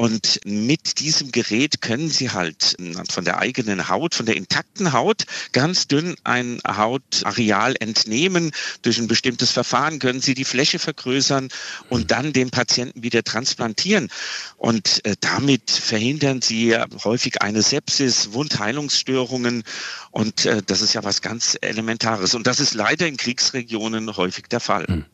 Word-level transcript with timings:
Und 0.00 0.40
mit 0.46 0.98
diesem 1.00 1.30
Gerät 1.30 1.82
können 1.82 2.08
Sie 2.08 2.30
halt 2.30 2.74
von 3.10 3.26
der 3.26 3.38
eigenen 3.38 3.90
Haut, 3.90 4.14
von 4.14 4.24
der 4.24 4.34
intakten 4.34 4.94
Haut, 4.94 5.26
ganz 5.52 5.88
dünn 5.88 6.16
ein 6.24 6.58
Hautareal 6.66 7.74
entnehmen. 7.78 8.52
Durch 8.80 8.96
ein 8.96 9.08
bestimmtes 9.08 9.50
Verfahren 9.50 9.98
können 9.98 10.22
Sie 10.22 10.32
die 10.32 10.46
Fläche 10.46 10.78
vergrößern 10.78 11.50
und 11.90 12.12
dann 12.12 12.32
den 12.32 12.48
Patienten 12.48 13.02
wieder 13.02 13.22
transplantieren. 13.22 14.08
Und 14.56 15.04
äh, 15.04 15.16
damit 15.20 15.70
verhindern 15.70 16.40
Sie 16.40 16.74
häufig 17.04 17.42
eine 17.42 17.60
Sepsis, 17.60 18.32
Wundheilungsstörungen. 18.32 19.64
Und 20.12 20.46
äh, 20.46 20.62
das 20.64 20.80
ist 20.80 20.94
ja 20.94 21.04
was 21.04 21.20
ganz 21.20 21.58
Elementares. 21.60 22.34
Und 22.34 22.46
das 22.46 22.58
ist 22.58 22.72
leider 22.72 23.06
in 23.06 23.18
Kriegsregionen 23.18 24.16
häufig 24.16 24.46
der 24.48 24.60
Fall. 24.60 24.86
Mhm. 24.88 25.04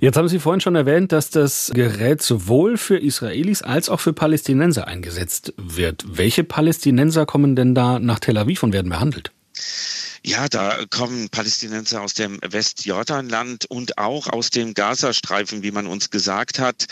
Jetzt 0.00 0.16
haben 0.16 0.28
Sie 0.28 0.38
vorhin 0.38 0.60
schon 0.60 0.76
erwähnt, 0.76 1.10
dass 1.10 1.30
das 1.30 1.72
Gerät 1.74 2.22
sowohl 2.22 2.76
für 2.76 2.98
Israelis 2.98 3.62
als 3.62 3.88
auch 3.88 3.98
für 3.98 4.12
Palästinenser 4.12 4.86
eingesetzt 4.86 5.54
wird. 5.56 6.04
Welche 6.06 6.44
Palästinenser 6.44 7.26
kommen 7.26 7.56
denn 7.56 7.74
da 7.74 7.98
nach 7.98 8.20
Tel 8.20 8.38
Aviv 8.38 8.62
und 8.62 8.72
werden 8.72 8.90
behandelt? 8.90 9.32
Ja, 10.28 10.46
da 10.46 10.84
kommen 10.90 11.30
Palästinenser 11.30 12.02
aus 12.02 12.12
dem 12.12 12.38
Westjordanland 12.46 13.64
und 13.64 13.96
auch 13.96 14.26
aus 14.26 14.50
dem 14.50 14.74
Gazastreifen, 14.74 15.62
wie 15.62 15.70
man 15.70 15.86
uns 15.86 16.10
gesagt 16.10 16.58
hat. 16.58 16.84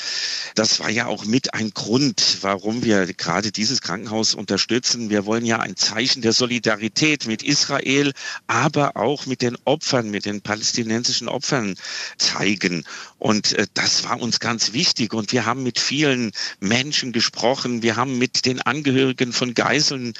Das 0.54 0.80
war 0.80 0.88
ja 0.88 1.04
auch 1.04 1.26
mit 1.26 1.52
ein 1.52 1.72
Grund, 1.72 2.38
warum 2.40 2.82
wir 2.82 3.12
gerade 3.12 3.52
dieses 3.52 3.82
Krankenhaus 3.82 4.34
unterstützen. 4.34 5.10
Wir 5.10 5.26
wollen 5.26 5.44
ja 5.44 5.60
ein 5.60 5.76
Zeichen 5.76 6.22
der 6.22 6.32
Solidarität 6.32 7.26
mit 7.26 7.42
Israel, 7.42 8.14
aber 8.46 8.96
auch 8.96 9.26
mit 9.26 9.42
den 9.42 9.58
Opfern, 9.66 10.10
mit 10.10 10.24
den 10.24 10.40
palästinensischen 10.40 11.28
Opfern 11.28 11.74
zeigen. 12.16 12.84
Und 13.18 13.52
äh, 13.52 13.66
das 13.74 14.04
war 14.04 14.18
uns 14.18 14.40
ganz 14.40 14.72
wichtig. 14.72 15.12
Und 15.12 15.32
wir 15.32 15.44
haben 15.44 15.62
mit 15.62 15.78
vielen 15.78 16.32
Menschen 16.58 17.12
gesprochen. 17.12 17.82
Wir 17.82 17.96
haben 17.96 18.16
mit 18.16 18.46
den 18.46 18.62
Angehörigen 18.62 19.34
von 19.34 19.52
Geiseln 19.52 20.14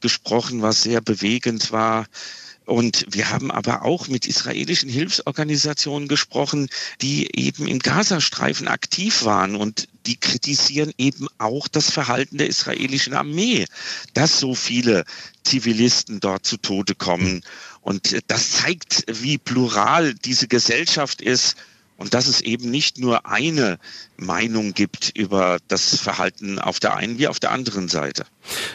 gesprochen, 0.00 0.62
was 0.62 0.80
sehr 0.80 1.02
bewegend 1.02 1.70
war. 1.70 2.06
Und 2.64 3.06
wir 3.08 3.30
haben 3.30 3.50
aber 3.50 3.84
auch 3.84 4.08
mit 4.08 4.26
israelischen 4.26 4.88
Hilfsorganisationen 4.88 6.06
gesprochen, 6.06 6.68
die 7.00 7.28
eben 7.36 7.66
im 7.66 7.80
Gazastreifen 7.80 8.68
aktiv 8.68 9.24
waren 9.24 9.56
und 9.56 9.88
die 10.06 10.16
kritisieren 10.16 10.92
eben 10.98 11.28
auch 11.38 11.68
das 11.68 11.90
Verhalten 11.90 12.38
der 12.38 12.48
israelischen 12.48 13.14
Armee, 13.14 13.66
dass 14.14 14.38
so 14.38 14.54
viele 14.54 15.04
Zivilisten 15.44 16.20
dort 16.20 16.46
zu 16.46 16.56
Tode 16.56 16.94
kommen. 16.94 17.42
Und 17.80 18.22
das 18.28 18.52
zeigt, 18.52 19.04
wie 19.08 19.38
plural 19.38 20.14
diese 20.14 20.46
Gesellschaft 20.46 21.20
ist 21.20 21.56
und 22.02 22.14
dass 22.14 22.26
es 22.26 22.40
eben 22.40 22.70
nicht 22.70 22.98
nur 22.98 23.26
eine 23.26 23.78
Meinung 24.16 24.74
gibt 24.74 25.12
über 25.16 25.58
das 25.68 25.96
Verhalten 26.00 26.58
auf 26.58 26.80
der 26.80 26.96
einen 26.96 27.18
wie 27.18 27.28
auf 27.28 27.38
der 27.38 27.52
anderen 27.52 27.86
Seite. 27.86 28.24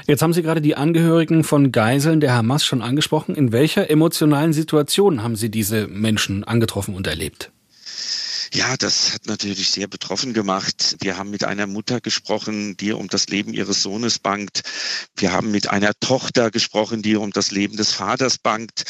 Jetzt 0.08 0.22
haben 0.22 0.32
Sie 0.32 0.42
gerade 0.42 0.62
die 0.62 0.76
Angehörigen 0.76 1.44
von 1.44 1.74
Geiseln 1.74 2.22
der 2.22 2.34
Hamas 2.34 2.66
schon 2.66 2.82
angesprochen. 2.82 3.36
In 3.36 3.52
welcher 3.52 3.90
emotionalen 3.90 4.54
Situation 4.54 5.24
haben 5.24 5.36
Sie 5.36 5.52
diese 5.52 5.88
Menschen 5.88 6.46
angetroffen 6.46 6.96
und 6.96 7.06
erlebt? 7.06 7.52
Ja, 8.54 8.78
das 8.78 9.14
hat 9.14 9.26
natürlich 9.26 9.70
sehr 9.72 9.88
betroffen 9.88 10.34
gemacht. 10.34 10.96
Wir 11.02 11.18
haben 11.18 11.30
mit 11.30 11.44
einer 11.44 11.68
Mutter 11.68 12.00
gesprochen, 12.00 12.78
die 12.78 12.94
um 12.94 13.08
das 13.08 13.28
Leben 13.28 13.54
ihres 13.54 13.82
Sohnes 13.82 14.20
bangt. 14.20 14.62
Wir 15.16 15.34
haben 15.34 15.52
mit 15.52 15.70
einer 15.70 15.92
Tochter 16.00 16.50
gesprochen, 16.50 17.02
die 17.02 17.16
um 17.18 17.32
das 17.32 17.52
Leben 17.52 17.76
des 17.76 17.92
Vaters 17.92 18.38
bangt. 18.38 18.84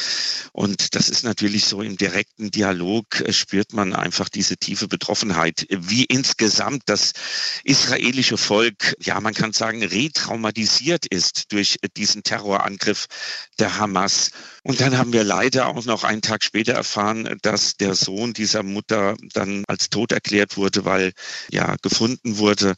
Und 0.52 0.96
das 0.96 1.10
ist 1.10 1.24
natürlich 1.24 1.66
so 1.66 1.82
im 1.82 1.98
direkten 1.98 2.52
Dialog 2.52 3.22
äh, 3.22 3.34
spürt 3.34 3.74
man 3.74 3.94
einfach 3.94 4.30
diese 4.30 4.58
tiefe 4.58 4.88
Betroffenheit, 4.88 5.66
wie 5.70 6.06
insgesamt 6.06 6.84
das 6.86 7.14
israelische 7.64 8.38
Volk, 8.38 8.96
ja, 9.00 9.20
man 9.20 9.34
kann 9.34 9.54
sagen, 9.54 9.84
retraumatisiert 9.84 11.06
ist 11.08 11.52
durch 11.52 11.78
diesen 11.96 12.24
Terrorangriff 12.24 13.08
der 13.60 13.78
Hamas. 13.78 14.32
Und 14.64 14.82
dann 14.82 14.98
haben 14.98 15.14
wir 15.14 15.24
leider 15.24 15.68
auch 15.68 15.86
noch 15.86 16.04
einen 16.04 16.22
Tag 16.22 16.44
später 16.44 16.74
erfahren, 16.74 17.38
dass 17.42 17.78
der 17.78 17.96
Sohn 17.96 18.34
dieser 18.34 18.64
Mutter 18.64 19.16
dann 19.34 19.47
als 19.68 19.90
tot 19.90 20.12
erklärt 20.12 20.58
wurde, 20.58 20.86
weil 20.86 21.14
ja 21.50 21.76
gefunden 21.82 22.38
wurde. 22.38 22.76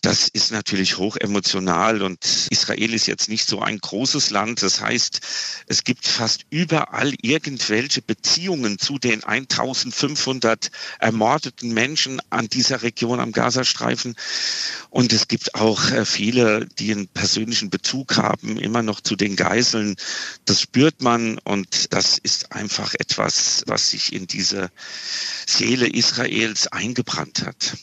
Das 0.00 0.28
ist 0.28 0.52
natürlich 0.52 0.98
hoch 0.98 1.16
emotional 1.16 2.02
und 2.02 2.18
Israel 2.50 2.94
ist 2.94 3.06
jetzt 3.06 3.28
nicht 3.28 3.46
so 3.46 3.60
ein 3.60 3.78
großes 3.78 4.30
Land. 4.30 4.62
Das 4.62 4.80
heißt, 4.80 5.20
es 5.66 5.84
gibt 5.84 6.06
fast 6.06 6.44
überall 6.50 7.14
irgendwelche 7.22 8.02
Beziehungen 8.02 8.78
zu 8.78 8.98
den 8.98 9.24
1500 9.24 10.70
ermordeten 10.98 11.72
Menschen 11.72 12.20
an 12.30 12.48
dieser 12.48 12.82
Region 12.82 13.20
am 13.20 13.32
Gazastreifen. 13.32 14.16
Und 14.90 15.12
es 15.12 15.28
gibt 15.28 15.54
auch 15.54 15.90
äh, 15.90 16.04
viele, 16.04 16.66
die 16.78 16.92
einen 16.92 17.08
persönlichen 17.08 17.70
Bezug 17.70 18.16
haben, 18.16 18.58
immer 18.58 18.82
noch 18.82 19.00
zu 19.00 19.16
den 19.16 19.36
Geiseln. 19.36 19.96
Das 20.44 20.60
spürt 20.60 21.02
man 21.02 21.38
und 21.38 21.92
das 21.92 22.18
ist 22.18 22.52
einfach 22.52 22.94
etwas, 22.94 23.62
was 23.66 23.90
sich 23.90 24.12
in 24.12 24.26
diese 24.26 24.70
Seele 25.46 25.86
Israels 25.90 26.68
eingebrannt 26.68 27.44
hat. 27.46 27.76